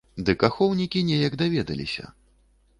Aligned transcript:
Дык 0.29 0.45
ахоўнікі 0.47 1.05
неяк 1.11 1.37
даведаліся. 1.45 2.11